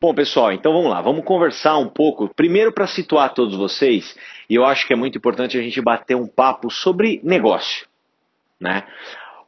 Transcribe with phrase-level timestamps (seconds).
[0.00, 2.32] Bom, pessoal, então vamos lá, vamos conversar um pouco.
[2.34, 4.16] Primeiro, para situar todos vocês,
[4.48, 7.88] e eu acho que é muito importante a gente bater um papo sobre negócio.
[8.60, 8.84] Né?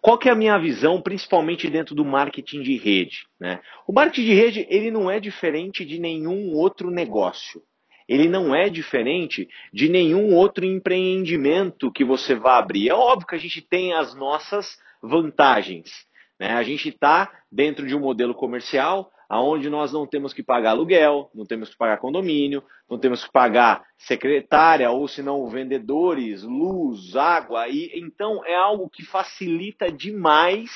[0.01, 3.27] Qual que é a minha visão, principalmente dentro do marketing de rede?
[3.39, 3.61] Né?
[3.87, 7.63] O marketing de rede ele não é diferente de nenhum outro negócio.
[8.09, 12.89] Ele não é diferente de nenhum outro empreendimento que você vá abrir.
[12.89, 16.07] É óbvio que a gente tem as nossas vantagens.
[16.39, 16.51] Né?
[16.51, 21.31] A gente está dentro de um modelo comercial aonde nós não temos que pagar aluguel,
[21.33, 27.15] não temos que pagar condomínio, não temos que pagar secretária ou se não vendedores, luz,
[27.15, 30.69] água, e então é algo que facilita demais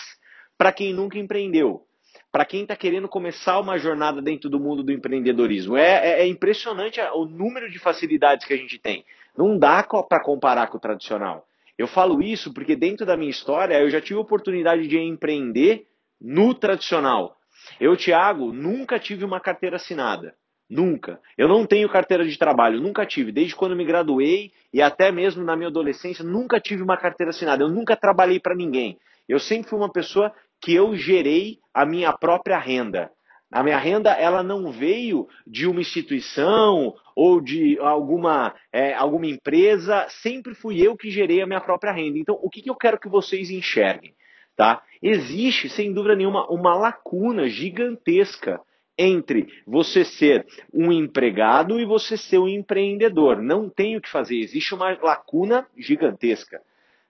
[0.56, 1.84] para quem nunca empreendeu.
[2.30, 5.77] Para quem está querendo começar uma jornada dentro do mundo do empreendedorismo.
[5.77, 9.05] É, é, é impressionante o número de facilidades que a gente tem.
[9.36, 11.44] Não dá para comparar com o tradicional.
[11.77, 15.88] Eu falo isso porque dentro da minha história eu já tive oportunidade de empreender
[16.20, 17.36] no tradicional.
[17.80, 20.34] Eu, Thiago, nunca tive uma carteira assinada.
[20.68, 21.20] Nunca.
[21.36, 23.30] Eu não tenho carteira de trabalho, nunca tive.
[23.30, 27.62] Desde quando me graduei e até mesmo na minha adolescência, nunca tive uma carteira assinada.
[27.62, 28.98] Eu nunca trabalhei para ninguém.
[29.28, 33.11] Eu sempre fui uma pessoa que eu gerei a minha própria renda.
[33.53, 40.06] A minha renda ela não veio de uma instituição ou de alguma, é, alguma empresa,
[40.08, 42.19] sempre fui eu que gerei a minha própria renda.
[42.19, 44.14] Então, o que, que eu quero que vocês enxerguem?
[44.56, 44.83] Tá?
[45.02, 48.60] Existe, sem dúvida nenhuma, uma lacuna gigantesca
[48.97, 53.42] entre você ser um empregado e você ser um empreendedor.
[53.42, 56.60] Não tem o que fazer, existe uma lacuna gigantesca.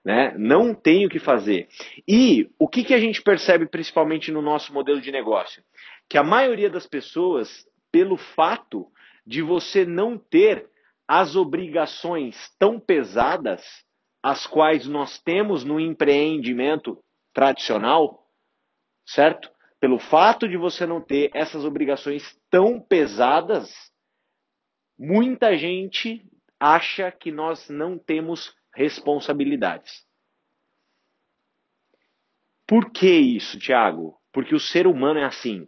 [0.03, 0.35] Né?
[0.37, 1.67] Não tem o que fazer.
[2.07, 5.63] E o que, que a gente percebe principalmente no nosso modelo de negócio?
[6.07, 8.87] Que a maioria das pessoas, pelo fato
[9.25, 10.67] de você não ter
[11.07, 13.63] as obrigações tão pesadas
[14.21, 16.97] as quais nós temos no empreendimento
[17.35, 18.25] tradicional,
[19.05, 19.51] certo?
[19.77, 23.69] Pelo fato de você não ter essas obrigações tão pesadas,
[24.97, 26.25] muita gente
[26.57, 30.05] acha que nós não temos responsabilidades.
[32.65, 34.17] Por que isso, Tiago?
[34.31, 35.67] Porque o ser humano é assim.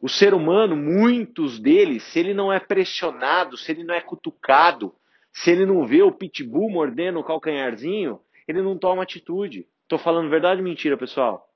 [0.00, 4.92] O ser humano, muitos deles, se ele não é pressionado, se ele não é cutucado,
[5.32, 9.68] se ele não vê o pitbull mordendo o calcanharzinho, ele não toma atitude.
[9.92, 11.46] Estou falando verdade ou mentira, pessoal?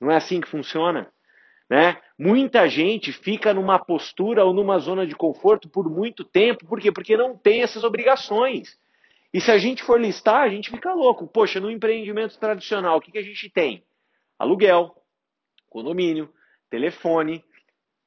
[0.00, 1.12] Não é assim que funciona?
[1.68, 2.00] Né?
[2.16, 6.64] Muita gente fica numa postura ou numa zona de conforto por muito tempo.
[6.64, 6.92] Por quê?
[6.92, 8.78] Porque não tem essas obrigações.
[9.32, 11.26] E se a gente for listar, a gente fica louco.
[11.26, 13.82] Poxa, no empreendimento tradicional, o que, que a gente tem?
[14.38, 14.94] Aluguel,
[15.68, 16.32] condomínio,
[16.70, 17.44] telefone,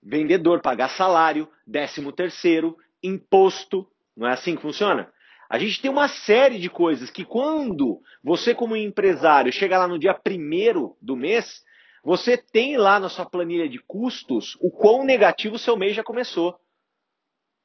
[0.02, 3.86] vendedor, pagar salário, décimo terceiro, imposto.
[4.16, 5.12] Não é assim que funciona?
[5.50, 9.98] A gente tem uma série de coisas que quando você como empresário chega lá no
[9.98, 11.64] dia primeiro do mês,
[12.04, 16.04] você tem lá na sua planilha de custos o quão negativo o seu mês já
[16.04, 16.60] começou.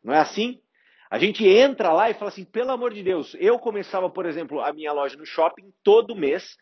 [0.02, 0.60] Não é assim?
[1.10, 4.60] A gente entra lá e fala assim, pelo amor de Deus, eu começava, por exemplo,
[4.60, 6.56] a minha loja no shopping todo mês,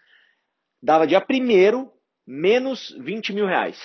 [0.83, 1.93] dava dia primeiro,
[2.27, 3.79] menos 20 mil reais.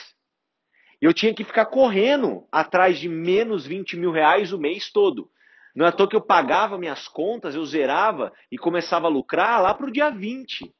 [1.00, 5.30] Eu tinha que ficar correndo atrás de menos 20 mil reais o mês todo.
[5.76, 9.62] Não é à toa que eu pagava minhas contas, eu zerava e começava a lucrar
[9.62, 10.74] lá para o dia 20.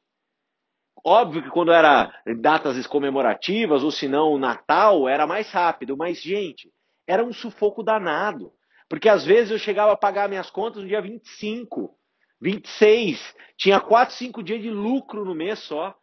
[1.04, 5.96] Óbvio que quando era datas comemorativas, ou se não Natal, era mais rápido.
[5.96, 6.72] Mas, gente,
[7.06, 8.52] era um sufoco danado.
[8.88, 11.94] Porque às vezes eu chegava a pagar minhas contas no dia 25,
[12.40, 13.36] 26.
[13.58, 15.94] Tinha 4, 5 dias de lucro no mês só.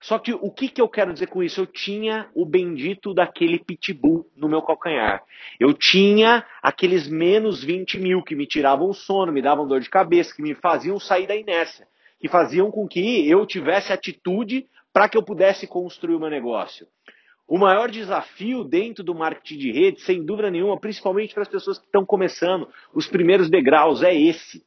[0.00, 1.60] Só que o que, que eu quero dizer com isso?
[1.60, 5.22] Eu tinha o bendito daquele pitbull no meu calcanhar.
[5.58, 9.88] Eu tinha aqueles menos 20 mil que me tiravam o sono, me davam dor de
[9.88, 11.88] cabeça, que me faziam sair da inércia,
[12.20, 16.86] que faziam com que eu tivesse atitude para que eu pudesse construir o meu negócio.
[17.48, 21.78] O maior desafio dentro do marketing de rede, sem dúvida nenhuma, principalmente para as pessoas
[21.78, 24.64] que estão começando, os primeiros degraus, é esse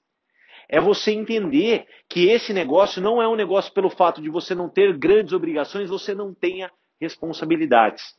[0.70, 4.70] é você entender que esse negócio não é um negócio pelo fato de você não
[4.70, 6.72] ter grandes obrigações, você não tenha
[7.02, 8.16] responsabilidades.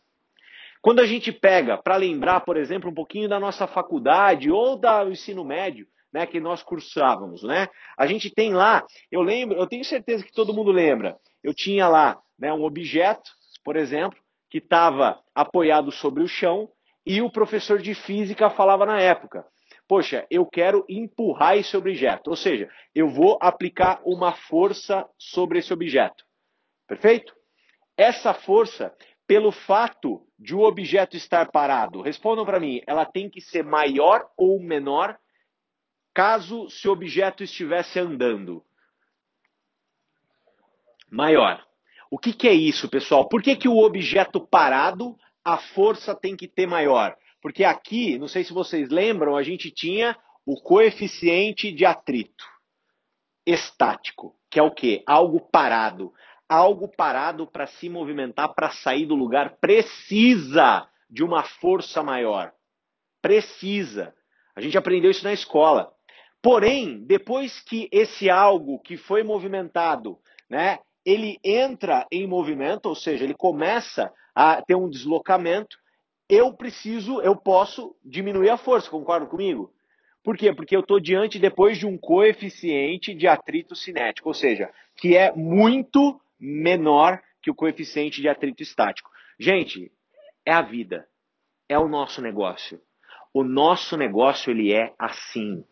[0.83, 5.11] Quando a gente pega para lembrar, por exemplo, um pouquinho da nossa faculdade ou do
[5.11, 7.69] ensino médio, né, que nós cursávamos, né?
[7.97, 11.17] A gente tem lá, eu lembro, eu tenho certeza que todo mundo lembra.
[11.45, 13.31] Eu tinha lá, né, um objeto,
[13.63, 14.19] por exemplo,
[14.49, 16.69] que estava apoiado sobre o chão
[17.07, 19.45] e o professor de física falava na época:
[19.91, 22.31] poxa, eu quero empurrar esse objeto.
[22.31, 26.25] Ou seja, eu vou aplicar uma força sobre esse objeto.
[26.87, 27.35] Perfeito?
[27.97, 28.97] Essa força,
[29.27, 34.31] pelo fato de o objeto estar parado, respondam para mim, ela tem que ser maior
[34.37, 35.19] ou menor
[36.15, 38.65] caso se o objeto estivesse andando?
[41.11, 41.67] Maior.
[42.09, 43.29] O que, que é isso, pessoal?
[43.29, 47.17] Por que, que o objeto parado a força tem que ter maior?
[47.41, 52.45] Porque aqui, não sei se vocês lembram, a gente tinha o coeficiente de atrito
[53.47, 55.03] estático, que é o quê?
[55.07, 56.13] Algo parado.
[56.49, 62.53] Algo parado para se movimentar, para sair do lugar, precisa de uma força maior.
[63.23, 64.15] Precisa.
[64.55, 65.93] A gente aprendeu isso na escola.
[66.43, 73.25] Porém, depois que esse algo que foi movimentado, né, ele entra em movimento, ou seja,
[73.25, 75.77] ele começa a ter um deslocamento,
[76.31, 79.73] eu preciso, eu posso diminuir a força, concorda comigo?
[80.23, 80.53] Por quê?
[80.53, 85.33] Porque eu estou diante depois de um coeficiente de atrito cinético, ou seja, que é
[85.33, 89.11] muito menor que o coeficiente de atrito estático.
[89.39, 89.91] Gente,
[90.47, 91.07] é a vida,
[91.69, 92.81] é o nosso negócio.
[93.33, 95.65] O nosso negócio ele é assim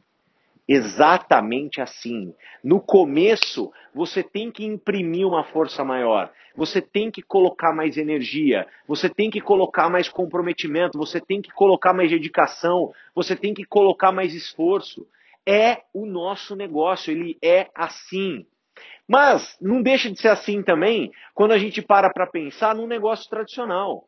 [0.68, 2.34] exatamente assim.
[2.62, 8.66] No começo, você tem que imprimir uma força maior, você tem que colocar mais energia,
[8.86, 13.64] você tem que colocar mais comprometimento, você tem que colocar mais dedicação, você tem que
[13.64, 15.06] colocar mais esforço.
[15.46, 18.44] É o nosso negócio, ele é assim.
[19.08, 23.30] Mas não deixa de ser assim também quando a gente para para pensar num negócio
[23.30, 24.04] tradicional.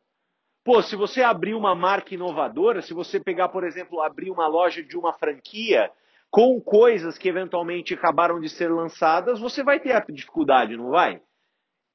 [0.62, 4.82] Pô, se você abrir uma marca inovadora, se você pegar, por exemplo, abrir uma loja
[4.82, 5.90] de uma franquia,
[6.30, 11.20] com coisas que eventualmente acabaram de ser lançadas, você vai ter a dificuldade, não vai?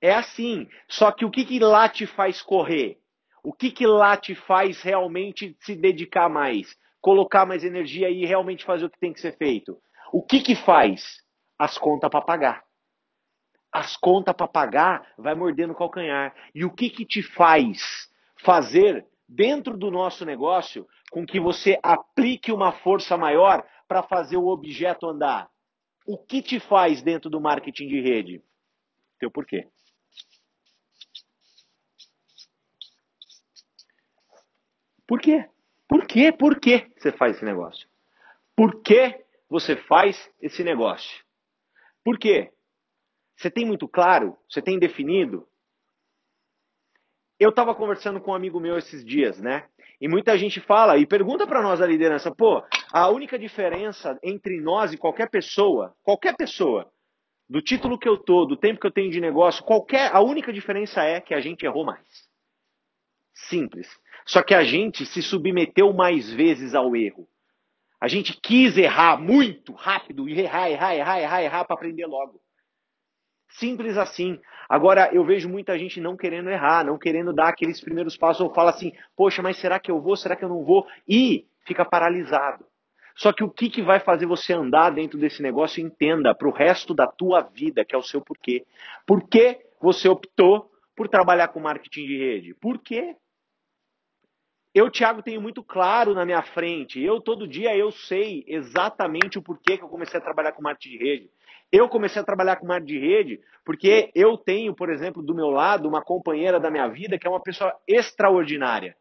[0.01, 0.67] É assim.
[0.89, 2.99] Só que o que, que lá te faz correr?
[3.43, 6.75] O que, que lá te faz realmente se dedicar mais?
[6.99, 9.77] Colocar mais energia e realmente fazer o que tem que ser feito?
[10.11, 11.23] O que, que faz?
[11.57, 12.63] As contas para pagar.
[13.71, 16.35] As contas para pagar vai mordendo o calcanhar.
[16.53, 18.09] E o que, que te faz
[18.43, 24.47] fazer dentro do nosso negócio com que você aplique uma força maior para fazer o
[24.47, 25.49] objeto andar?
[26.05, 28.43] O que te faz dentro do marketing de rede?
[29.19, 29.67] Teu porquê.
[35.07, 35.49] Por quê?
[35.87, 36.31] Por quê?
[36.31, 37.87] Por que você faz esse negócio?
[38.55, 41.23] Por que você faz esse negócio?
[42.03, 42.51] Por quê?
[43.37, 44.37] Você tem muito claro?
[44.49, 45.47] Você tem definido?
[47.39, 49.69] Eu estava conversando com um amigo meu esses dias, né?
[49.99, 54.59] E muita gente fala e pergunta para nós a liderança, pô, a única diferença entre
[54.59, 56.91] nós e qualquer pessoa, qualquer pessoa,
[57.47, 60.51] do título que eu tô, do tempo que eu tenho de negócio, qualquer, a única
[60.51, 62.07] diferença é que a gente errou mais.
[63.33, 63.87] Simples.
[64.25, 67.27] Só que a gente se submeteu mais vezes ao erro.
[68.01, 72.41] A gente quis errar muito rápido e errar, errar, errar, errar, errar para aprender logo.
[73.49, 74.39] Simples assim.
[74.67, 78.53] Agora, eu vejo muita gente não querendo errar, não querendo dar aqueles primeiros passos, ou
[78.53, 80.85] fala assim, poxa, mas será que eu vou, será que eu não vou?
[81.07, 82.65] E fica paralisado.
[83.15, 86.51] Só que o que, que vai fazer você andar dentro desse negócio, entenda, para o
[86.51, 88.65] resto da tua vida, que é o seu porquê.
[89.05, 92.53] Por que você optou por trabalhar com marketing de rede?
[92.55, 93.15] Por quê?
[94.73, 97.01] Eu, Thiago, tenho muito claro na minha frente.
[97.01, 100.97] Eu, todo dia, eu sei exatamente o porquê que eu comecei a trabalhar com marketing
[100.97, 101.29] de rede.
[101.71, 105.49] Eu comecei a trabalhar com marketing de rede porque eu tenho, por exemplo, do meu
[105.49, 108.95] lado, uma companheira da minha vida que é uma pessoa extraordinária.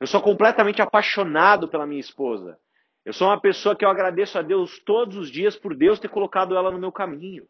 [0.00, 2.58] Eu sou completamente apaixonado pela minha esposa.
[3.04, 6.08] Eu sou uma pessoa que eu agradeço a Deus todos os dias por Deus ter
[6.08, 7.46] colocado ela no meu caminho.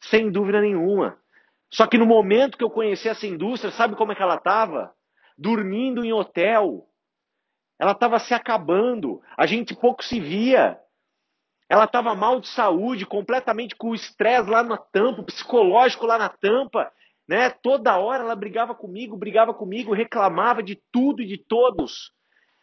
[0.00, 1.18] Sem dúvida nenhuma.
[1.72, 4.94] Só que no momento que eu conheci essa indústria, sabe como é que ela estava?
[5.36, 6.86] Dormindo em hotel.
[7.78, 9.20] Ela estava se acabando.
[9.36, 10.78] A gente pouco se via.
[11.68, 16.28] Ela estava mal de saúde, completamente com o estresse lá na tampa, psicológico lá na
[16.28, 16.90] tampa.
[17.28, 17.50] Né?
[17.50, 22.10] Toda hora ela brigava comigo, brigava comigo, reclamava de tudo e de todos.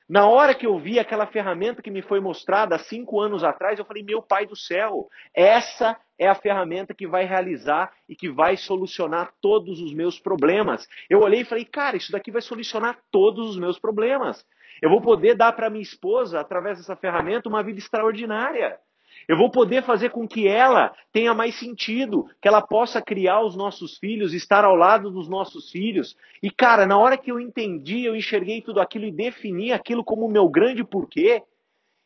[0.08, 3.80] Na hora que eu vi aquela ferramenta que me foi mostrada há cinco anos atrás,
[3.80, 8.30] eu falei: Meu pai do céu, essa é a ferramenta que vai realizar e que
[8.30, 10.88] vai solucionar todos os meus problemas.
[11.10, 14.46] Eu olhei e falei: Cara, isso daqui vai solucionar todos os meus problemas.
[14.80, 18.80] Eu vou poder dar para minha esposa, através dessa ferramenta, uma vida extraordinária.
[19.28, 23.56] Eu vou poder fazer com que ela tenha mais sentido, que ela possa criar os
[23.56, 26.16] nossos filhos, estar ao lado dos nossos filhos.
[26.44, 30.26] E cara, na hora que eu entendi, eu enxerguei tudo aquilo e defini aquilo como
[30.26, 31.42] o meu grande porquê,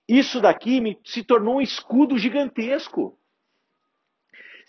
[0.07, 3.18] isso daqui me, se tornou um escudo gigantesco.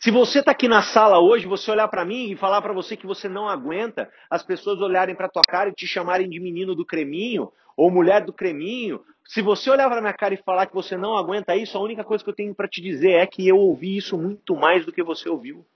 [0.01, 2.97] Se você está aqui na sala hoje, você olhar para mim e falar para você
[2.97, 6.75] que você não aguenta as pessoas olharem para tua cara e te chamarem de menino
[6.75, 10.75] do creminho ou mulher do creminho, se você olhar para minha cara e falar que
[10.75, 13.47] você não aguenta isso, a única coisa que eu tenho para te dizer é que
[13.47, 15.67] eu ouvi isso muito mais do que você ouviu.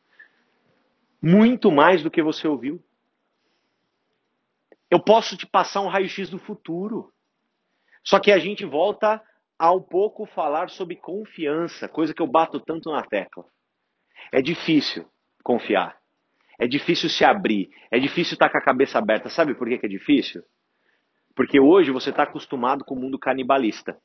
[1.21, 2.83] Muito mais do que você ouviu.
[4.91, 7.13] Eu posso te passar um raio-x do futuro.
[8.03, 9.23] Só que a gente volta
[9.59, 13.45] a um pouco falar sobre confiança, coisa que eu bato tanto na tecla.
[14.33, 15.07] É difícil
[15.43, 15.97] confiar.
[16.59, 17.71] É difícil se abrir.
[17.91, 19.29] É difícil estar com a cabeça aberta.
[19.29, 20.43] Sabe por que, que é difícil?
[21.35, 23.97] Porque hoje você está acostumado com o mundo canibalista.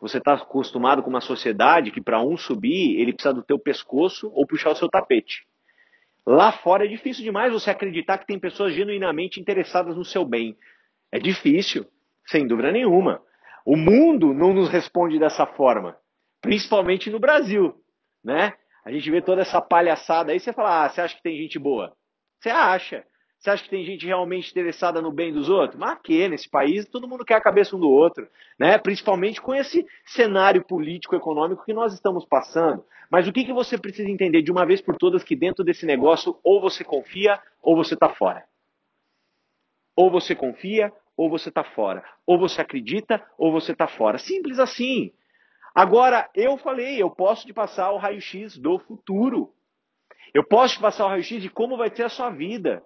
[0.00, 4.30] Você está acostumado com uma sociedade que para um subir, ele precisa do teu pescoço
[4.32, 5.44] ou puxar o seu tapete.
[6.24, 10.56] Lá fora é difícil demais você acreditar que tem pessoas genuinamente interessadas no seu bem.
[11.10, 11.86] É difícil,
[12.26, 13.20] sem dúvida nenhuma.
[13.64, 15.96] O mundo não nos responde dessa forma,
[16.40, 17.74] principalmente no Brasil,
[18.22, 18.52] né?
[18.88, 21.58] A gente vê toda essa palhaçada aí, você fala, ah, você acha que tem gente
[21.58, 21.92] boa?
[22.40, 23.04] Você acha.
[23.38, 25.78] Você acha que tem gente realmente interessada no bem dos outros?
[25.78, 28.26] Mas que nesse país todo mundo quer a cabeça um do outro,
[28.58, 28.78] né?
[28.78, 32.82] Principalmente com esse cenário político econômico que nós estamos passando.
[33.10, 35.84] Mas o que, que você precisa entender de uma vez por todas que dentro desse
[35.84, 38.42] negócio ou você confia ou você está fora.
[39.94, 42.02] Ou você confia ou você está fora.
[42.26, 44.16] Ou você acredita ou você está fora.
[44.16, 45.12] Simples assim.
[45.78, 49.54] Agora, eu falei, eu posso te passar o raio-x do futuro.
[50.34, 52.82] Eu posso te passar o raio-x de como vai ser a sua vida.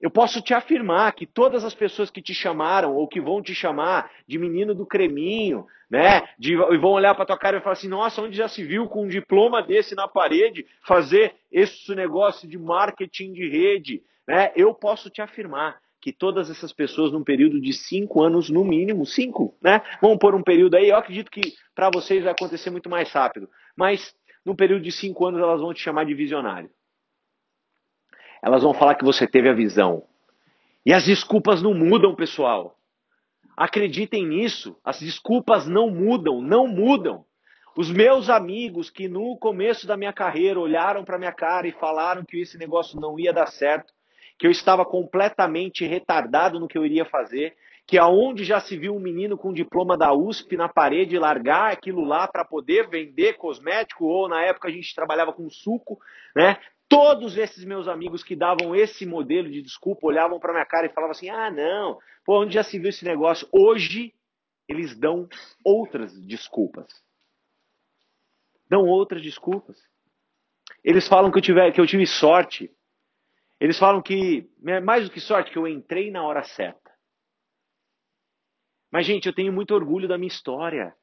[0.00, 3.52] Eu posso te afirmar que todas as pessoas que te chamaram ou que vão te
[3.52, 6.20] chamar de menino do creminho, né?
[6.38, 8.86] De, e vão olhar para tua cara e falar assim: nossa, onde já se viu
[8.86, 14.04] com um diploma desse na parede fazer esse negócio de marketing de rede?
[14.24, 14.52] Né?
[14.54, 19.04] Eu posso te afirmar que todas essas pessoas, num período de cinco anos, no mínimo,
[19.04, 19.82] cinco, né?
[20.00, 23.48] Vamos por um período aí, eu acredito que para vocês vai acontecer muito mais rápido,
[23.76, 24.14] mas
[24.44, 26.70] num período de cinco anos elas vão te chamar de visionário.
[28.42, 30.02] Elas vão falar que você teve a visão.
[30.84, 32.78] E as desculpas não mudam, pessoal.
[33.54, 37.26] Acreditem nisso, as desculpas não mudam, não mudam.
[37.76, 42.24] Os meus amigos que no começo da minha carreira olharam para minha cara e falaram
[42.24, 43.92] que esse negócio não ia dar certo,
[44.40, 47.54] que eu estava completamente retardado no que eu iria fazer,
[47.86, 52.02] que aonde já se viu um menino com diploma da USP na parede largar aquilo
[52.02, 56.00] lá para poder vender cosmético, ou na época a gente trabalhava com suco,
[56.34, 56.56] né?
[56.88, 60.94] Todos esses meus amigos que davam esse modelo de desculpa olhavam para minha cara e
[60.94, 63.46] falavam assim: ah, não, pô, onde já se viu esse negócio?
[63.52, 64.14] Hoje
[64.66, 65.28] eles dão
[65.62, 66.86] outras desculpas.
[68.70, 69.76] Dão outras desculpas.
[70.82, 72.70] Eles falam que eu, tive, que eu tive sorte,
[73.60, 76.90] eles falam que, né, mais do que sorte, que eu entrei na hora certa.
[78.90, 80.94] Mas, gente, eu tenho muito orgulho da minha história.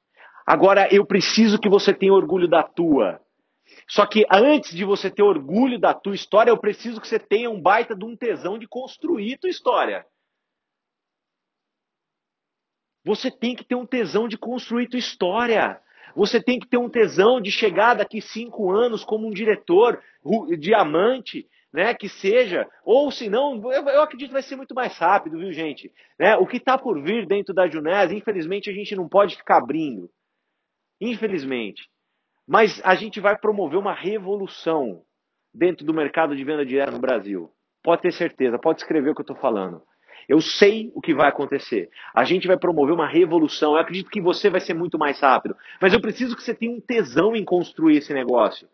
[0.46, 3.22] Agora, eu preciso que você tenha orgulho da tua.
[3.88, 7.50] Só que antes de você ter orgulho da tua história, eu preciso que você tenha
[7.50, 10.06] um baita de um tesão de construir tua história.
[13.06, 15.80] Você tem que ter um tesão de construir tua história.
[16.16, 20.02] Você tem que ter um tesão de chegar daqui cinco anos como um diretor
[20.60, 21.48] diamante
[21.78, 25.38] né, que seja, ou se não, eu, eu, acredito que vai ser muito mais rápido,
[25.38, 25.94] viu, gente?
[26.20, 26.36] Né?
[26.36, 30.10] O que está por vir dentro da Junés, infelizmente, a gente não pode ficar abrindo.
[31.00, 31.88] Infelizmente.
[32.48, 35.04] Mas a gente vai promover uma revolução
[35.54, 37.52] dentro do mercado de venda direta no Brasil.
[37.84, 39.80] Pode ter certeza, pode escrever o que eu estou falando.
[40.28, 41.92] Eu sei o que vai acontecer.
[42.12, 43.74] A gente vai promover uma revolução.
[43.74, 45.56] Eu acredito que você vai ser muito mais rápido.
[45.80, 48.68] Mas eu preciso que você tenha um tesão em construir esse negócio.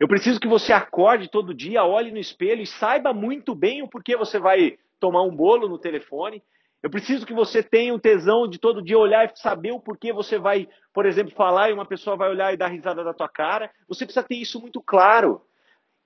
[0.00, 3.88] Eu preciso que você acorde todo dia, olhe no espelho e saiba muito bem o
[3.88, 6.42] porquê você vai tomar um bolo no telefone.
[6.82, 10.10] Eu preciso que você tenha um tesão de todo dia olhar e saber o porquê
[10.10, 13.28] você vai, por exemplo, falar e uma pessoa vai olhar e dar risada da tua
[13.28, 13.70] cara.
[13.86, 15.42] Você precisa ter isso muito claro.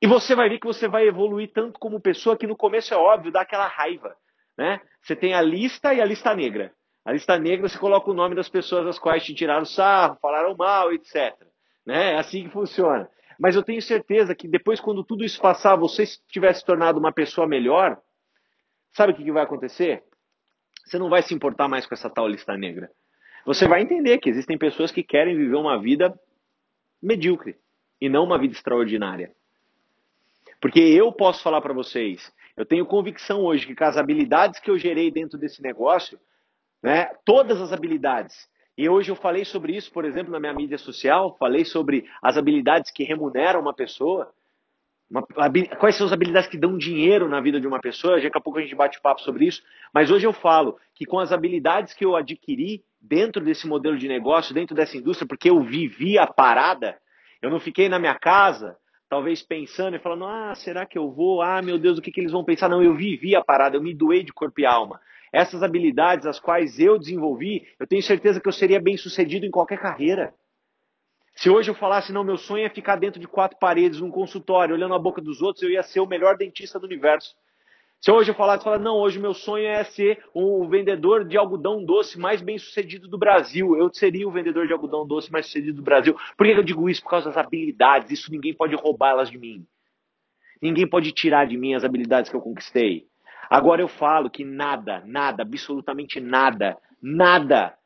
[0.02, 2.96] E você vai ver que você vai evoluir tanto como pessoa que no começo é
[2.96, 4.16] óbvio, dá aquela raiva.
[4.58, 4.80] Né?
[5.00, 6.72] Você tem a lista e a lista negra.
[7.04, 10.56] A lista negra você coloca o nome das pessoas as quais te tiraram sarro, falaram
[10.56, 11.32] mal, etc.
[11.86, 12.14] Né?
[12.14, 13.08] É assim que funciona.
[13.44, 17.12] Mas eu tenho certeza que depois, quando tudo isso passar, você tiver se tornado uma
[17.12, 18.00] pessoa melhor,
[18.90, 20.02] sabe o que, vai acontecer?
[20.82, 22.90] Você não vai se importar mais com essa tal lista negra.
[23.44, 26.18] Você vai entender que existem pessoas que querem viver uma vida
[27.02, 27.58] medíocre
[28.00, 29.30] e não uma vida extraordinária.
[30.58, 34.70] Porque eu posso falar para vocês, eu tenho convicção hoje que com as habilidades que
[34.70, 36.18] eu gerei dentro desse negócio,
[36.82, 40.76] né, todas as habilidades, e hoje eu falei sobre isso, por exemplo, na minha mídia
[40.78, 44.32] social, falei sobre as habilidades que remuneram uma pessoa.
[45.08, 45.24] Uma,
[45.78, 48.20] quais são as habilidades que dão dinheiro na vida de uma pessoa?
[48.20, 49.62] Daqui a pouco a gente bate papo sobre isso.
[49.92, 54.08] Mas hoje eu falo que com as habilidades que eu adquiri dentro desse modelo de
[54.08, 56.98] negócio, dentro dessa indústria, porque eu vivi a parada,
[57.40, 58.76] eu não fiquei na minha casa,
[59.08, 61.42] talvez pensando e falando: ah, será que eu vou?
[61.42, 62.68] Ah, meu Deus, o que, que eles vão pensar?
[62.68, 65.00] Não, eu vivi a parada, eu me doei de corpo e alma
[65.34, 69.50] essas habilidades as quais eu desenvolvi, eu tenho certeza que eu seria bem sucedido em
[69.50, 70.32] qualquer carreira.
[71.34, 74.76] Se hoje eu falasse, não, meu sonho é ficar dentro de quatro paredes, num consultório,
[74.76, 77.34] olhando a boca dos outros, eu ia ser o melhor dentista do universo.
[78.00, 82.16] Se hoje eu falasse, não, hoje meu sonho é ser o vendedor de algodão doce
[82.16, 83.76] mais bem sucedido do Brasil.
[83.76, 86.14] Eu seria o vendedor de algodão doce mais sucedido do Brasil.
[86.36, 87.02] Por que eu digo isso?
[87.02, 88.10] Por causa das habilidades.
[88.12, 89.66] Isso ninguém pode roubar elas de mim.
[90.62, 93.08] Ninguém pode tirar de mim as habilidades que eu conquistei.
[93.50, 97.76] Agora eu falo que nada, nada, absolutamente nada, nada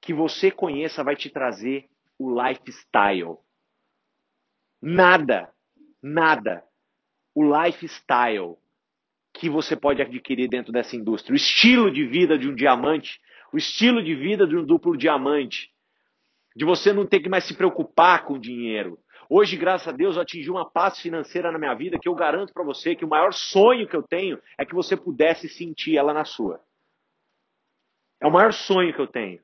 [0.00, 3.38] que você conheça vai te trazer o lifestyle.
[4.80, 5.50] Nada,
[6.02, 6.62] nada.
[7.34, 8.56] O lifestyle
[9.32, 11.32] que você pode adquirir dentro dessa indústria.
[11.32, 13.20] O estilo de vida de um diamante,
[13.52, 15.72] o estilo de vida de um duplo diamante.
[16.54, 18.98] De você não ter que mais se preocupar com dinheiro.
[19.28, 22.52] Hoje, graças a Deus, eu atingi uma paz financeira na minha vida que eu garanto
[22.52, 26.12] para você que o maior sonho que eu tenho é que você pudesse sentir ela
[26.12, 26.60] na sua.
[28.20, 29.40] É o maior sonho que eu tenho.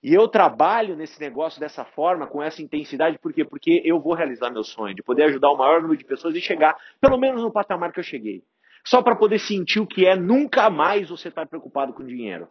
[0.00, 3.44] E eu trabalho nesse negócio dessa forma, com essa intensidade, por quê?
[3.44, 6.40] Porque eu vou realizar meu sonho, de poder ajudar o maior número de pessoas e
[6.40, 8.44] chegar, pelo menos no patamar que eu cheguei.
[8.86, 12.48] Só para poder sentir o que é nunca mais você estar tá preocupado com dinheiro.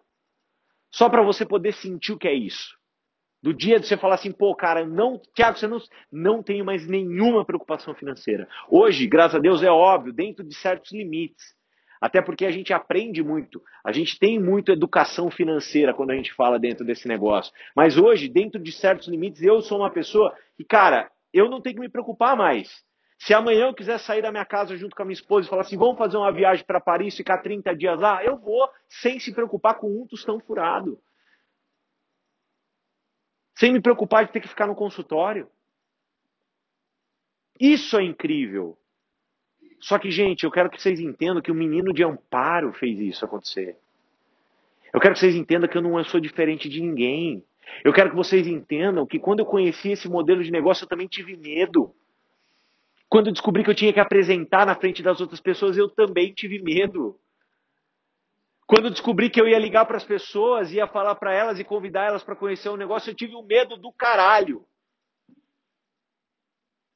[0.92, 2.77] Só para você poder sentir o que é isso.
[3.42, 5.80] Do dia de você falar assim, pô, cara, não, Tiago, você não,
[6.12, 8.48] não tenho mais nenhuma preocupação financeira.
[8.70, 11.56] Hoje, graças a Deus, é óbvio, dentro de certos limites.
[12.02, 16.34] Até porque a gente aprende muito, a gente tem muito educação financeira quando a gente
[16.34, 17.52] fala dentro desse negócio.
[17.76, 21.76] Mas hoje, dentro de certos limites, eu sou uma pessoa que, cara, eu não tenho
[21.76, 22.70] que me preocupar mais.
[23.20, 25.64] Se amanhã eu quiser sair da minha casa junto com a minha esposa e falar
[25.64, 29.34] assim, vamos fazer uma viagem para Paris, ficar 30 dias lá, eu vou, sem se
[29.34, 31.00] preocupar com um tostão furado.
[33.58, 35.50] Sem me preocupar de ter que ficar no consultório.
[37.60, 38.78] Isso é incrível.
[39.80, 43.26] Só que, gente, eu quero que vocês entendam que o menino de Amparo fez isso
[43.26, 43.76] acontecer.
[44.94, 47.44] Eu quero que vocês entendam que eu não sou diferente de ninguém.
[47.84, 51.08] Eu quero que vocês entendam que quando eu conheci esse modelo de negócio, eu também
[51.08, 51.94] tive medo.
[53.10, 56.32] Quando eu descobri que eu tinha que apresentar na frente das outras pessoas, eu também
[56.32, 57.20] tive medo.
[58.68, 62.04] Quando descobri que eu ia ligar para as pessoas, ia falar para elas e convidar
[62.04, 64.68] elas para conhecer o um negócio, eu tive um medo do caralho.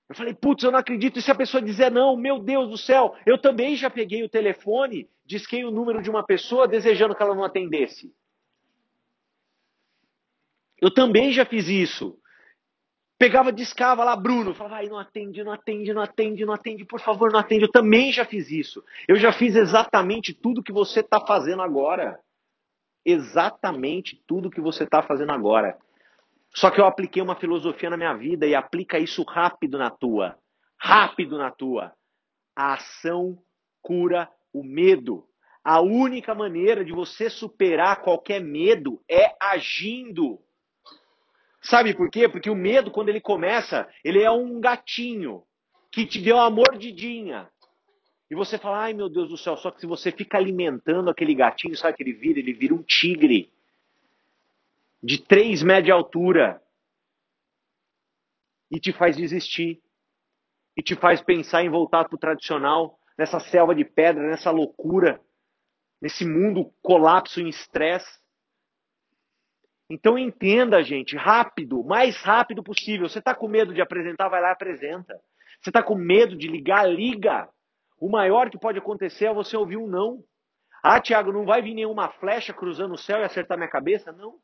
[0.09, 1.17] Eu falei, putz, eu não acredito.
[1.17, 4.29] E se a pessoa dizer não, meu Deus do céu, eu também já peguei o
[4.29, 8.13] telefone, disquei o número de uma pessoa desejando que ela não atendesse.
[10.81, 12.20] Eu também já fiz isso.
[13.21, 16.99] Pegava, discava lá, Bruno, falava, ai, não atende, não atende, não atende, não atende, por
[16.99, 17.65] favor, não atende.
[17.65, 18.83] Eu também já fiz isso.
[19.07, 22.19] Eu já fiz exatamente tudo que você está fazendo agora.
[23.05, 25.77] Exatamente tudo que você está fazendo agora.
[26.49, 30.35] Só que eu apliquei uma filosofia na minha vida e aplica isso rápido na tua.
[30.75, 31.93] Rápido na tua.
[32.55, 33.37] A ação
[33.83, 35.27] cura o medo.
[35.63, 40.39] A única maneira de você superar qualquer medo é agindo.
[41.61, 42.27] Sabe por quê?
[42.27, 45.43] Porque o medo, quando ele começa, ele é um gatinho
[45.91, 47.49] que te deu uma mordidinha.
[48.29, 51.35] E você fala, ai meu Deus do céu, só que se você fica alimentando aquele
[51.35, 52.39] gatinho, sabe que ele vira?
[52.39, 53.51] Ele vira um tigre
[55.03, 56.61] de 3 metros de altura
[58.71, 59.81] e te faz desistir.
[60.77, 65.21] E te faz pensar em voltar para o tradicional, nessa selva de pedra, nessa loucura,
[66.01, 68.20] nesse mundo colapso em estresse.
[69.91, 73.09] Então entenda, gente, rápido, mais rápido possível.
[73.09, 75.13] Você está com medo de apresentar, vai lá e apresenta.
[75.59, 77.49] Você está com medo de ligar, liga.
[77.99, 80.23] O maior que pode acontecer é você ouvir um não.
[80.81, 84.13] Ah, Tiago, não vai vir nenhuma flecha cruzando o céu e acertar minha cabeça?
[84.13, 84.35] Não.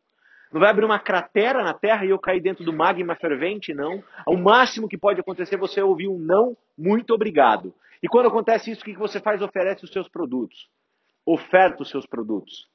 [0.52, 4.04] Não vai abrir uma cratera na Terra e eu cair dentro do magma fervente, não.
[4.28, 7.74] O máximo que pode acontecer é você ouvir um não, muito obrigado.
[8.04, 9.42] E quando acontece isso, o que você faz?
[9.42, 10.70] Oferece os seus produtos.
[11.26, 12.68] Oferta os seus produtos.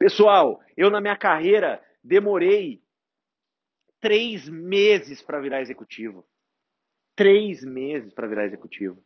[0.00, 2.82] Pessoal, eu na minha carreira demorei
[4.00, 6.26] três meses para virar executivo.
[7.14, 9.04] Três meses para virar executivo.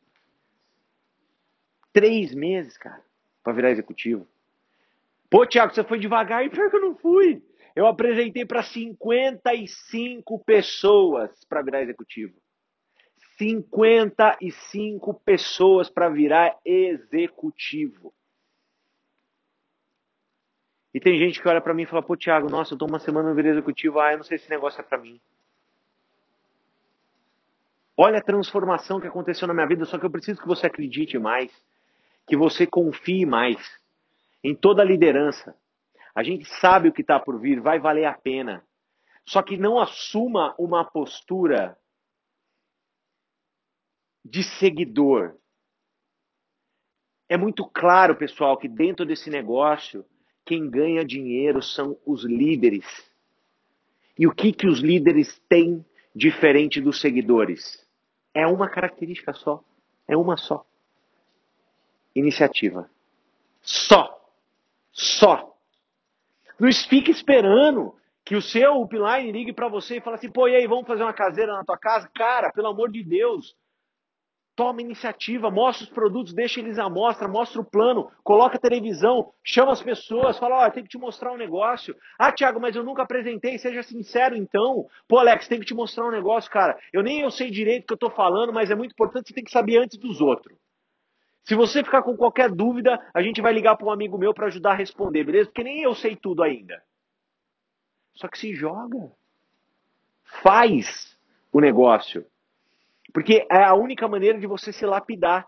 [1.93, 3.05] Três meses, cara,
[3.43, 4.25] para virar executivo.
[5.29, 7.43] Pô, Tiago, você foi devagar e pior que eu não fui.
[7.75, 12.41] Eu apresentei para 55 pessoas para virar executivo.
[13.37, 18.15] 55 pessoas para virar executivo.
[20.95, 23.01] E tem gente que olha para mim e fala: pô, Tiago, nossa, eu tô uma
[23.01, 25.21] semana no virei executivo, ah, eu não sei se esse negócio é para mim.
[27.97, 31.19] Olha a transformação que aconteceu na minha vida, só que eu preciso que você acredite
[31.19, 31.53] mais,
[32.27, 33.59] que você confie mais
[34.43, 35.57] em toda liderança.
[36.15, 38.65] A gente sabe o que está por vir, vai valer a pena.
[39.27, 41.77] Só que não assuma uma postura
[44.25, 45.37] de seguidor.
[47.29, 50.05] É muito claro, pessoal, que dentro desse negócio,
[50.45, 52.85] quem ganha dinheiro são os líderes.
[54.19, 57.85] E o que, que os líderes têm diferente dos seguidores?
[58.33, 59.63] É uma característica só.
[60.07, 60.65] É uma só.
[62.15, 62.89] Iniciativa.
[63.61, 64.21] Só.
[64.93, 65.57] Só.
[66.59, 70.57] Não fique esperando Que o seu upline ligue para você e fale assim, pô, e
[70.57, 72.09] aí, vamos fazer uma caseira na tua casa?
[72.15, 73.55] Cara, pelo amor de Deus,
[74.57, 79.33] toma iniciativa, mostra os produtos, deixa eles à mostra, mostra o plano, coloca a televisão,
[79.43, 81.97] chama as pessoas, fala, ó, oh, tem que te mostrar um negócio.
[82.19, 84.87] Ah, Thiago, mas eu nunca apresentei, seja sincero então.
[85.09, 86.79] Pô, Alex, tem que te mostrar um negócio, cara.
[86.93, 89.35] Eu nem eu sei direito o que eu tô falando, mas é muito importante, você
[89.35, 90.57] tem que saber antes dos outros.
[91.45, 94.47] Se você ficar com qualquer dúvida, a gente vai ligar para um amigo meu para
[94.47, 95.51] ajudar a responder, beleza?
[95.51, 96.83] Porque nem eu sei tudo ainda.
[98.15, 99.11] Só que se joga.
[100.43, 101.19] Faz
[101.53, 102.25] o negócio.
[103.15, 105.47] Porque é a única maneira de você se lapidar.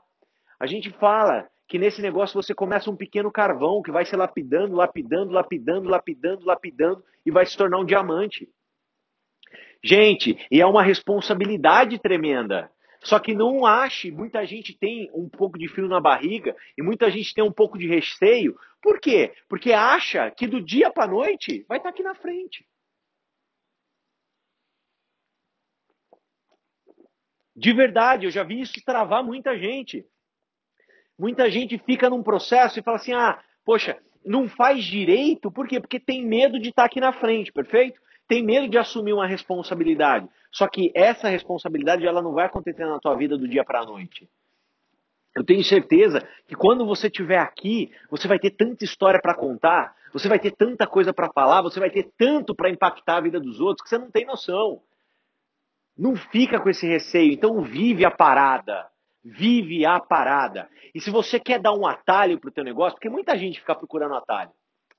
[0.59, 4.76] A gente fala que nesse negócio você começa um pequeno carvão que vai se lapidando,
[4.76, 8.48] lapidando, lapidando, lapidando, lapidando e vai se tornar um diamante.
[9.83, 12.70] Gente, e é uma responsabilidade tremenda.
[13.00, 17.11] Só que não ache, muita gente tem um pouco de frio na barriga e muita
[17.11, 18.57] gente tem um pouco de receio.
[18.81, 19.33] Por quê?
[19.48, 22.64] Porque acha que do dia para noite vai estar tá aqui na frente.
[27.56, 30.04] De verdade, eu já vi isso travar muita gente.
[31.18, 35.80] Muita gente fica num processo e fala assim: ah, poxa, não faz direito, por quê?
[35.80, 37.98] Porque tem medo de estar tá aqui na frente, perfeito?
[38.28, 40.28] Tem medo de assumir uma responsabilidade.
[40.50, 43.86] Só que essa responsabilidade ela não vai acontecer na tua vida do dia para a
[43.86, 44.28] noite.
[45.34, 49.94] Eu tenho certeza que quando você estiver aqui, você vai ter tanta história para contar,
[50.12, 53.38] você vai ter tanta coisa para falar, você vai ter tanto para impactar a vida
[53.38, 54.80] dos outros que você não tem noção.
[55.98, 58.87] Não fica com esse receio, então vive a parada.
[59.24, 60.68] Vive a parada.
[60.94, 63.74] E se você quer dar um atalho para o teu negócio, porque muita gente fica
[63.74, 64.50] procurando atalho,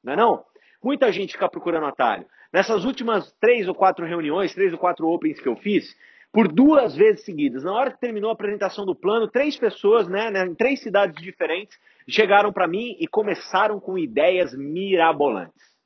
[0.03, 0.43] não é não?
[0.83, 2.25] Muita gente fica procurando atalho.
[2.51, 5.95] Nessas últimas três ou quatro reuniões, três ou quatro opens que eu fiz,
[6.31, 10.29] por duas vezes seguidas, na hora que terminou a apresentação do plano, três pessoas, né,
[10.29, 15.76] né em três cidades diferentes, chegaram para mim e começaram com ideias mirabolantes.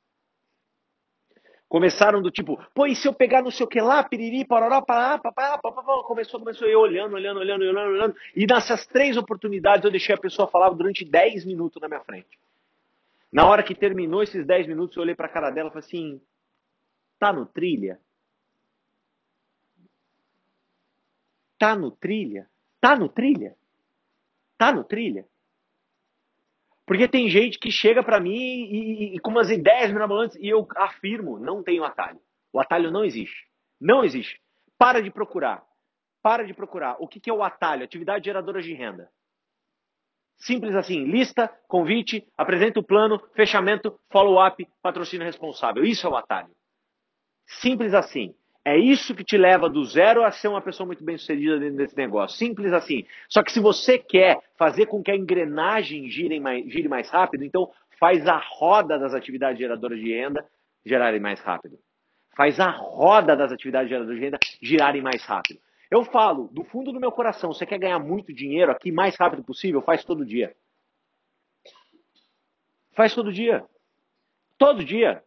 [1.72, 4.82] Começaram do tipo, pô, e se eu pegar não sei o que lá, piriri, parará,
[4.82, 9.82] pará, papá, papá, começou, começou eu olhando, olhando, olhando, olhando, olhando, e nessas três oportunidades
[9.82, 12.38] eu deixei a pessoa falar durante dez minutos na minha frente.
[13.32, 15.86] Na hora que terminou esses dez minutos, eu olhei para a cara dela e falei
[15.86, 16.20] assim,
[17.18, 17.98] Tá no trilha?
[21.58, 22.50] Tá no trilha?
[22.82, 23.56] Tá no trilha?
[24.58, 25.26] Tá no trilha?
[26.86, 30.48] Porque tem gente que chega para mim e, e, e, com umas ideias mirabolantes e
[30.48, 32.20] eu afirmo, não tem atalho.
[32.52, 33.46] O atalho não existe.
[33.80, 34.40] Não existe.
[34.76, 35.64] Para de procurar.
[36.22, 36.96] Para de procurar.
[36.98, 37.84] O que, que é o atalho?
[37.84, 39.10] Atividade geradora de renda.
[40.38, 41.04] Simples assim.
[41.04, 45.84] Lista, convite, apresenta o plano, fechamento, follow-up, patrocínio responsável.
[45.84, 46.50] Isso é o atalho.
[47.46, 48.34] Simples assim.
[48.64, 51.76] É isso que te leva do zero a ser uma pessoa muito bem sucedida dentro
[51.76, 52.38] desse negócio.
[52.38, 53.04] Simples assim.
[53.28, 57.44] Só que se você quer fazer com que a engrenagem gire mais, gire mais rápido,
[57.44, 60.46] então faz a roda das atividades geradoras de renda
[60.86, 61.76] gerarem mais rápido.
[62.36, 65.60] Faz a roda das atividades geradoras de renda girarem mais rápido.
[65.90, 69.42] Eu falo, do fundo do meu coração, você quer ganhar muito dinheiro aqui mais rápido
[69.42, 69.82] possível?
[69.82, 70.54] Faz todo dia.
[72.94, 73.64] Faz todo dia.
[74.56, 75.22] Todo dia.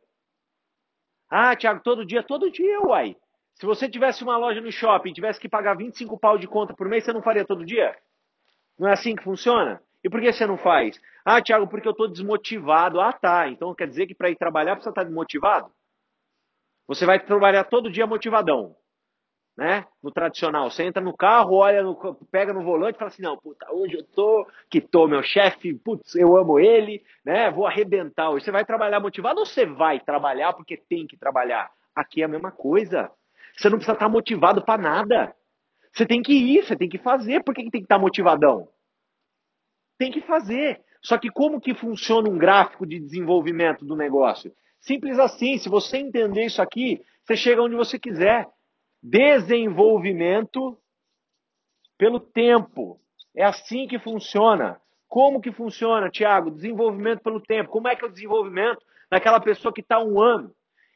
[1.30, 2.24] Ah, Thiago, todo dia?
[2.24, 3.16] Todo dia, uai.
[3.56, 6.74] Se você tivesse uma loja no shopping e tivesse que pagar 25 pau de conta
[6.74, 7.96] por mês, você não faria todo dia?
[8.78, 9.82] Não é assim que funciona?
[10.04, 11.02] E por que você não faz?
[11.24, 13.00] Ah, Thiago, porque eu estou desmotivado.
[13.00, 13.48] Ah, tá.
[13.48, 15.72] Então quer dizer que para ir trabalhar precisa estar tá desmotivado?
[16.88, 18.76] Você vai trabalhar todo dia motivadão
[19.58, 19.86] né?
[20.04, 21.96] No tradicional, você entra no carro, olha, no,
[22.30, 25.74] pega no volante e fala assim, não, puta, hoje eu tô, que tô, meu chefe,
[25.74, 27.50] putz, eu amo ele, né?
[27.52, 28.44] Vou arrebentar hoje.
[28.44, 31.72] Você vai trabalhar motivado ou você vai trabalhar porque tem que trabalhar?
[31.96, 33.10] Aqui é a mesma coisa.
[33.58, 35.36] Você não precisa estar motivado para nada.
[35.94, 37.44] Você tem que ir, você tem que fazer.
[37.44, 38.68] Por que, que tem que estar motivadão?
[39.98, 40.84] Tem que fazer.
[41.02, 44.52] Só que como que funciona um gráfico de desenvolvimento do negócio?
[44.80, 48.48] Simples assim, se você entender isso aqui, você chega onde você quiser.
[49.02, 50.78] Desenvolvimento
[51.98, 53.00] pelo tempo.
[53.36, 54.82] É assim que funciona.
[55.08, 56.52] Como que funciona, Tiago?
[56.52, 57.70] Desenvolvimento pelo tempo.
[57.70, 60.54] Como é que é o desenvolvimento daquela pessoa que está um ano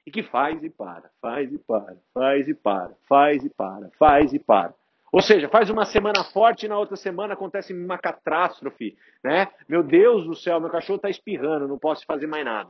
[0.10, 4.34] e que faz e para, faz e para, faz e para, faz e para, faz
[4.34, 4.74] e para.
[5.12, 9.48] Ou seja, faz uma semana forte e na outra semana acontece uma catástrofe, né?
[9.68, 12.70] Meu Deus do céu, meu cachorro está espirrando, não posso fazer mais nada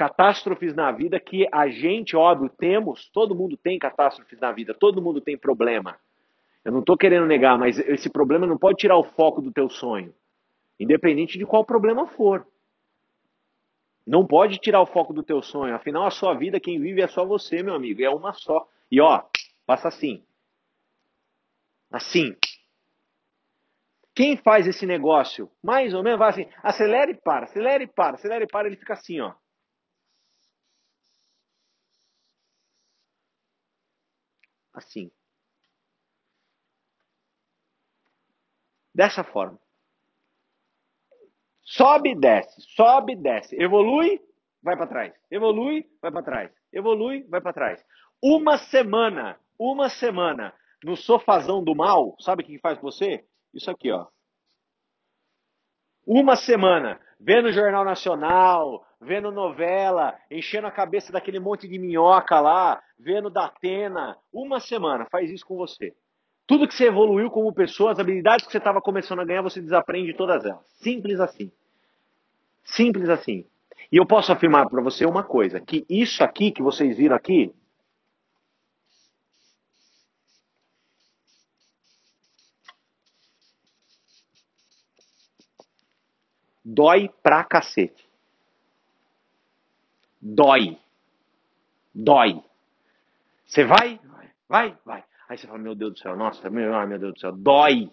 [0.00, 5.02] catástrofes na vida que a gente, óbvio, temos, todo mundo tem catástrofes na vida, todo
[5.02, 5.98] mundo tem problema.
[6.64, 9.68] Eu não estou querendo negar, mas esse problema não pode tirar o foco do teu
[9.68, 10.14] sonho,
[10.78, 12.46] independente de qual problema for.
[14.10, 15.72] Não pode tirar o foco do teu sonho.
[15.72, 18.02] Afinal, a sua vida, quem vive é só você, meu amigo.
[18.02, 18.68] É uma só.
[18.90, 19.22] E ó,
[19.64, 20.26] passa assim.
[21.92, 22.36] Assim.
[24.12, 28.16] Quem faz esse negócio, mais ou menos, vai assim, acelera e para, acelera e para,
[28.16, 29.32] acelera e para, ele fica assim, ó.
[34.74, 35.08] Assim.
[38.92, 39.59] Dessa forma.
[41.70, 43.54] Sobe, desce, sobe, desce.
[43.54, 44.20] Evolui,
[44.60, 45.14] vai para trás.
[45.30, 46.50] Evolui, vai para trás.
[46.72, 47.84] Evolui, vai para trás.
[48.20, 50.52] Uma semana, uma semana
[50.82, 53.24] no sofazão do mal, sabe o que faz com você?
[53.54, 54.06] Isso aqui, ó.
[56.04, 62.40] Uma semana vendo o Jornal Nacional, vendo novela, enchendo a cabeça daquele monte de minhoca
[62.40, 64.18] lá, vendo da Atena.
[64.32, 65.94] Uma semana faz isso com você.
[66.48, 69.60] Tudo que você evoluiu como pessoa, as habilidades que você estava começando a ganhar, você
[69.60, 70.66] desaprende todas elas.
[70.82, 71.52] Simples assim.
[72.64, 73.44] Simples assim.
[73.90, 77.52] E eu posso afirmar para você uma coisa, que isso aqui que vocês viram aqui,
[86.64, 88.08] dói pra cacete.
[90.20, 90.78] Dói.
[91.92, 92.42] Dói.
[93.46, 93.98] Você vai,
[94.48, 95.04] vai, vai.
[95.28, 97.90] Aí você fala, meu Deus do céu, nossa, meu, meu Deus do céu, dói.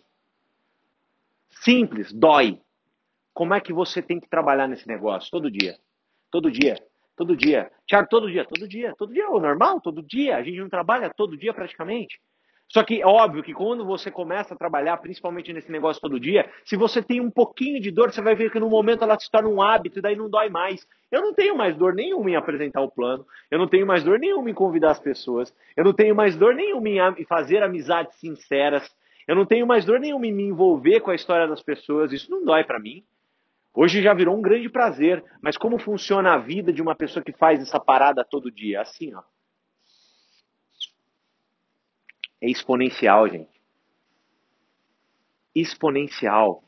[1.49, 2.61] Simples, dói.
[3.37, 5.29] Como é que você tem que trabalhar nesse negócio?
[5.29, 5.75] Todo dia.
[6.31, 6.75] Todo dia.
[7.15, 7.69] Todo dia.
[7.85, 8.43] Tiago, todo dia.
[8.43, 8.95] Todo dia.
[8.97, 10.37] Todo dia é o normal, todo dia.
[10.37, 12.19] A gente não trabalha todo dia praticamente.
[12.67, 16.49] Só que é óbvio que quando você começa a trabalhar, principalmente nesse negócio todo dia,
[16.65, 19.29] se você tem um pouquinho de dor, você vai ver que no momento ela se
[19.29, 20.87] torna um hábito e daí não dói mais.
[21.11, 24.17] Eu não tenho mais dor nenhuma em apresentar o plano, eu não tenho mais dor
[24.17, 28.91] nenhuma em convidar as pessoas, eu não tenho mais dor nenhuma em fazer amizades sinceras,
[29.27, 32.31] eu não tenho mais dor nenhuma em me envolver com a história das pessoas, isso
[32.31, 33.05] não dói para mim.
[33.79, 37.31] Hoje já virou um grande prazer, mas como funciona a vida de uma pessoa que
[37.31, 38.81] faz essa parada todo dia?
[38.81, 39.21] Assim, ó.
[42.41, 43.61] É exponencial, gente.
[45.53, 46.63] Exponencial.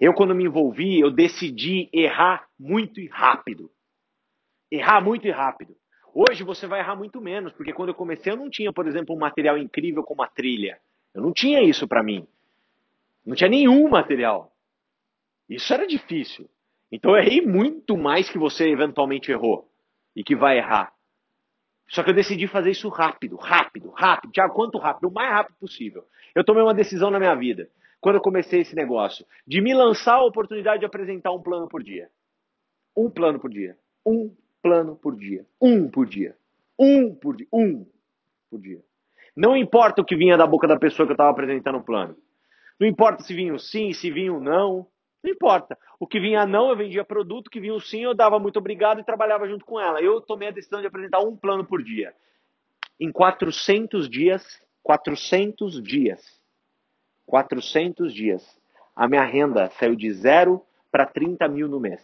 [0.00, 3.70] Eu, quando me envolvi, eu decidi errar muito e rápido.
[4.70, 5.76] Errar muito e rápido.
[6.14, 9.14] Hoje você vai errar muito menos, porque quando eu comecei eu não tinha, por exemplo,
[9.14, 10.80] um material incrível como a trilha.
[11.12, 12.26] Eu não tinha isso para mim.
[13.26, 14.51] Não tinha nenhum material.
[15.54, 16.48] Isso era difícil.
[16.90, 19.68] Então eu errei muito mais que você eventualmente errou
[20.14, 20.92] e que vai errar.
[21.88, 24.32] Só que eu decidi fazer isso rápido, rápido, rápido.
[24.32, 25.08] Tiago, quanto rápido?
[25.08, 26.04] O mais rápido possível.
[26.34, 27.68] Eu tomei uma decisão na minha vida,
[28.00, 31.82] quando eu comecei esse negócio, de me lançar a oportunidade de apresentar um plano por
[31.82, 32.08] dia.
[32.96, 33.76] Um plano por dia.
[34.06, 35.44] Um plano por dia.
[35.60, 36.36] Um por dia.
[36.78, 37.46] Um por dia.
[37.52, 37.86] Um
[38.50, 38.80] por dia.
[39.36, 42.16] Não importa o que vinha da boca da pessoa que eu estava apresentando o plano.
[42.78, 44.86] Não importa se vinha o sim, se vinha o não.
[45.22, 45.78] Não importa.
[46.00, 49.00] O que vinha não, eu vendia produto, o que vinha sim, eu dava muito obrigado
[49.00, 50.00] e trabalhava junto com ela.
[50.00, 52.12] Eu tomei a decisão de apresentar um plano por dia.
[52.98, 56.40] Em 400 dias, 400 dias,
[57.26, 58.60] 400 dias,
[58.96, 62.02] a minha renda saiu de zero para 30 mil no mês.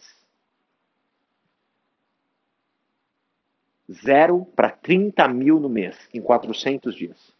[3.91, 7.35] Zero para 30 mil no mês, em 400 dias.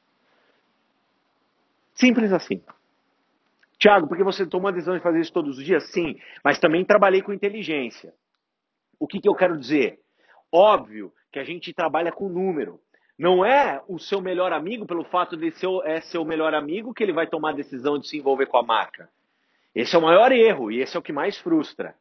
[1.94, 2.62] Simples assim.
[3.80, 5.90] Tiago, porque você tomou a decisão de fazer isso todos os dias?
[5.92, 8.14] Sim, mas também trabalhei com inteligência.
[9.00, 10.00] O que, que eu quero dizer?
[10.52, 12.82] Óbvio que a gente trabalha com número.
[13.18, 17.02] Não é o seu melhor amigo, pelo fato de ser é seu melhor amigo, que
[17.02, 19.10] ele vai tomar a decisão de se envolver com a marca.
[19.74, 21.96] Esse é o maior erro e esse é o que mais frustra.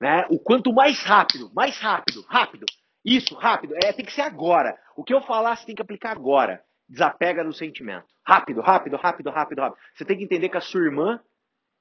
[0.00, 0.24] Né?
[0.30, 2.66] O quanto mais rápido, mais rápido, rápido.
[3.04, 3.74] Isso, rápido.
[3.82, 4.78] É, tem que ser agora.
[4.96, 8.06] O que eu falar, você tem que aplicar agora desapega do sentimento.
[8.24, 9.80] Rápido, rápido, rápido, rápido, rápido.
[9.94, 11.20] Você tem que entender que a sua irmã,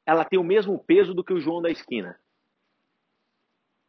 [0.06, 2.18] ela tem o mesmo peso do que o João da esquina.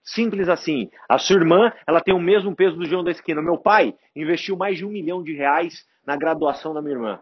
[0.05, 0.90] Simples assim.
[1.09, 3.42] A sua irmã, ela tem o mesmo peso do João da esquina.
[3.42, 7.20] Meu pai investiu mais de um milhão de reais na graduação da minha irmã.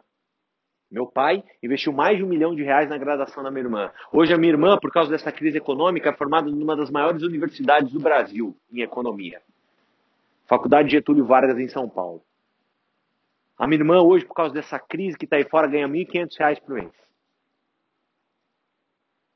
[0.91, 3.91] Meu pai investiu mais de um milhão de reais na graduação da minha irmã.
[4.13, 7.91] Hoje a minha irmã, por causa dessa crise econômica, é formada numa das maiores universidades
[7.91, 9.41] do Brasil em economia.
[10.47, 12.23] Faculdade Getúlio Vargas em São Paulo.
[13.57, 16.61] A minha irmã hoje, por causa dessa crise que está aí fora, ganha R$ 1.500
[16.61, 16.93] por mês.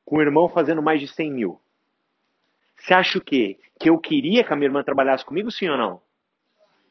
[0.04, 1.60] Com o irmão fazendo mais de 100 mil.
[2.76, 3.58] Você acha o quê?
[3.78, 6.02] Que eu queria que a minha irmã trabalhasse comigo, sim ou não?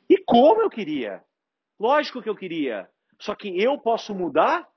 [0.09, 1.23] E como eu queria?
[1.79, 2.89] Lógico que eu queria.
[3.19, 4.67] Só que eu posso mudar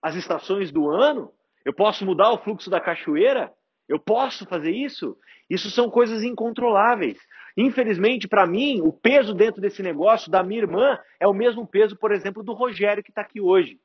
[0.00, 1.32] as estações do ano?
[1.64, 3.52] Eu posso mudar o fluxo da cachoeira?
[3.90, 5.16] Eu posso fazer isso?
[5.50, 7.18] Isso são coisas incontroláveis.
[7.56, 11.96] Infelizmente, para mim, o peso dentro desse negócio da minha irmã é o mesmo peso,
[11.96, 13.80] por exemplo, do Rogério que está aqui hoje.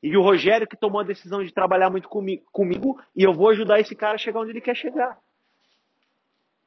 [0.00, 3.48] E o Rogério que tomou a decisão de trabalhar muito comigo, comigo e eu vou
[3.48, 5.18] ajudar esse cara a chegar onde ele quer chegar.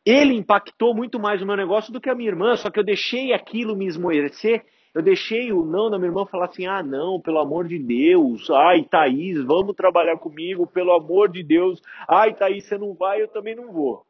[0.06, 2.84] Ele impactou muito mais o meu negócio do que a minha irmã, só que eu
[2.84, 7.20] deixei aquilo me esmorecer eu deixei o não da minha irmã falar assim: ah, não,
[7.20, 8.50] pelo amor de Deus.
[8.52, 11.82] Ai, Thaís, vamos trabalhar comigo, pelo amor de Deus.
[12.08, 14.06] Ai, Thaís, você não vai, eu também não vou.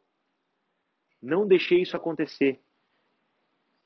[1.21, 2.59] Não deixei isso acontecer.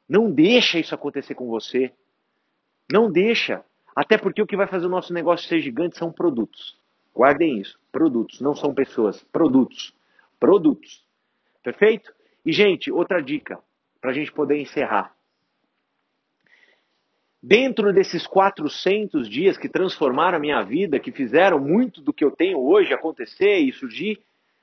[0.10, 1.93] Não deixa isso acontecer com você.
[2.91, 3.63] Não deixa.
[3.95, 6.79] Até porque o que vai fazer o nosso negócio ser gigante são produtos.
[7.13, 7.79] Guardem isso.
[7.91, 9.23] Produtos, não são pessoas.
[9.25, 9.93] Produtos.
[10.39, 11.05] Produtos.
[11.63, 12.13] Perfeito?
[12.45, 13.60] E, gente, outra dica
[13.99, 15.16] para a gente poder encerrar.
[17.47, 22.29] Dentro desses 400 dias que transformaram a minha vida, que fizeram muito do que eu
[22.29, 24.19] tenho hoje acontecer e surgir,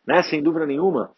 [0.07, 1.11] né, sem dúvida nenhuma,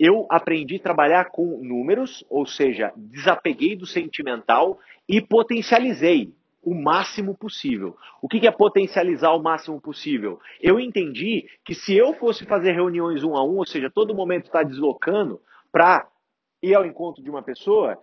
[0.00, 7.38] eu aprendi a trabalhar com números, ou seja, desapeguei do sentimental e potencializei o máximo
[7.38, 7.96] possível.
[8.20, 10.40] O que é potencializar o máximo possível?
[10.60, 14.46] Eu entendi que se eu fosse fazer reuniões um a um, ou seja, todo momento
[14.46, 16.04] estar tá deslocando para
[16.60, 17.96] ir ao encontro de uma pessoa,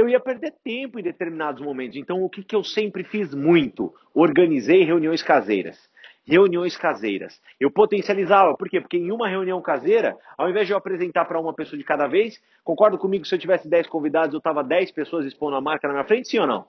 [0.00, 1.96] eu ia perder tempo em determinados momentos.
[1.96, 3.94] Então, o que, que eu sempre fiz muito?
[4.14, 5.78] Organizei reuniões caseiras.
[6.24, 7.40] Reuniões caseiras.
[7.58, 8.80] Eu potencializava, por quê?
[8.80, 12.06] Porque em uma reunião caseira, ao invés de eu apresentar para uma pessoa de cada
[12.06, 15.86] vez, concordo comigo, se eu tivesse 10 convidados, eu estava 10 pessoas expondo a marca
[15.86, 16.66] na minha frente, sim ou não?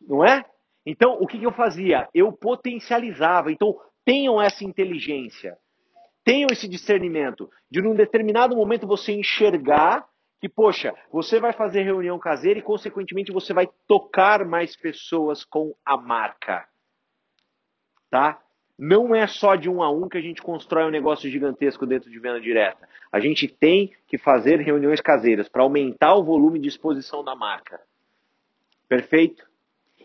[0.00, 0.44] Não é?
[0.84, 2.08] Então, o que, que eu fazia?
[2.14, 3.50] Eu potencializava.
[3.50, 5.56] Então, tenham essa inteligência.
[6.24, 10.06] Tenham esse discernimento de, num determinado momento, você enxergar
[10.40, 15.74] que, poxa, você vai fazer reunião caseira e, consequentemente, você vai tocar mais pessoas com
[15.84, 16.66] a marca.
[18.10, 18.40] Tá?
[18.78, 22.08] Não é só de um a um que a gente constrói um negócio gigantesco dentro
[22.08, 22.88] de venda direta.
[23.10, 27.80] A gente tem que fazer reuniões caseiras para aumentar o volume de exposição da marca.
[28.88, 29.44] Perfeito?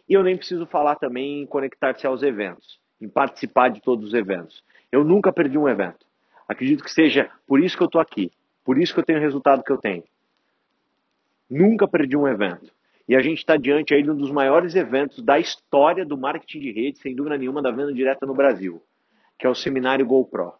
[0.09, 4.13] E eu nem preciso falar também em conectar-se aos eventos, em participar de todos os
[4.13, 4.63] eventos.
[4.91, 6.05] Eu nunca perdi um evento.
[6.47, 8.31] Acredito que seja por isso que eu estou aqui,
[8.65, 10.03] por isso que eu tenho o resultado que eu tenho.
[11.53, 12.73] Nunca perdi um evento.
[13.07, 16.59] E a gente está diante aí de um dos maiores eventos da história do marketing
[16.59, 18.81] de rede, sem dúvida nenhuma, da venda direta no Brasil,
[19.37, 20.53] que é o seminário GoPro.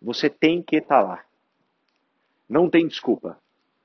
[0.00, 1.24] Você tem que estar tá lá.
[2.48, 3.36] Não tem desculpa.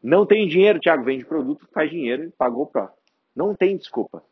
[0.03, 2.89] Não tem dinheiro, Thiago, vende produto, faz dinheiro e paga GoPro.
[3.35, 4.23] Não tem desculpa.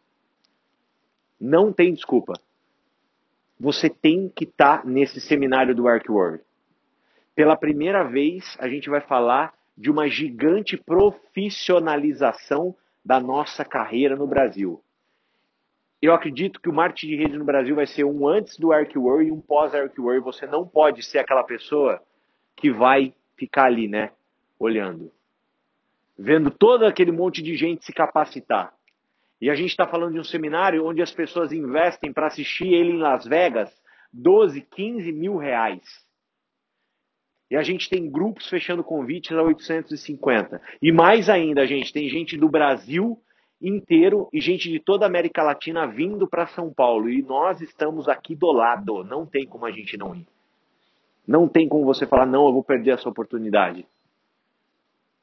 [1.40, 2.34] Não tem desculpa.
[3.60, 6.44] Você tem que estar tá nesse seminário do ArcWord.
[7.34, 14.26] Pela primeira vez, a gente vai falar de uma gigante profissionalização da nossa carreira no
[14.26, 14.82] Brasil.
[16.02, 19.28] Eu acredito que o marketing de rede no Brasil vai ser um antes do ArcWord
[19.28, 20.24] e um pós-ArcWord.
[20.24, 22.02] Você não pode ser aquela pessoa
[22.56, 24.12] que vai ficar ali, né?
[24.60, 25.12] Olhando.
[26.18, 28.74] Vendo todo aquele monte de gente se capacitar.
[29.42, 32.92] E a gente está falando de um seminário onde as pessoas investem para assistir ele
[32.92, 33.72] em Las Vegas
[34.14, 35.84] 12, 15 mil reais.
[37.50, 40.62] E a gente tem grupos fechando convites a 850.
[40.82, 43.20] E mais ainda, a gente tem gente do Brasil
[43.62, 47.10] inteiro e gente de toda a América Latina vindo para São Paulo.
[47.10, 49.04] E nós estamos aqui do lado.
[49.04, 50.28] Não tem como a gente não ir.
[51.28, 53.86] Não tem como você falar, não, eu vou perder essa oportunidade.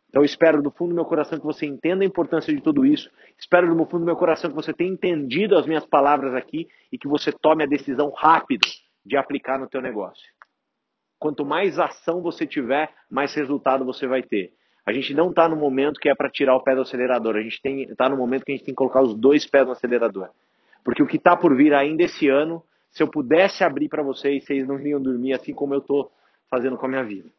[0.09, 3.11] Então espero do fundo do meu coração que você entenda a importância de tudo isso.
[3.39, 6.99] Espero do fundo do meu coração que você tenha entendido as minhas palavras aqui e
[6.99, 8.69] que você tome a decisão rápido
[9.07, 10.23] de aplicar no teu negócio.
[11.23, 14.53] Quanto mais ação você tiver, mais resultado você vai ter.
[14.85, 17.37] A gente não está no momento que é para tirar o pé do acelerador.
[17.37, 19.71] A gente está no momento que a gente tem que colocar os dois pés no
[19.71, 20.31] acelerador.
[20.83, 24.45] Porque o que está por vir ainda esse ano, se eu pudesse abrir para vocês,
[24.45, 26.11] vocês não iriam dormir assim como eu estou
[26.51, 27.31] fazendo com a minha vida.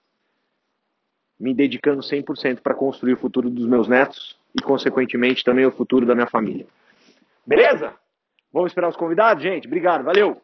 [1.38, 6.06] Me dedicando 100% para construir o futuro dos meus netos e, consequentemente, também o futuro
[6.06, 6.66] da minha família.
[7.46, 7.94] Beleza?
[8.54, 9.68] Vamos esperar os convidados, gente?
[9.68, 10.42] Obrigado, valeu!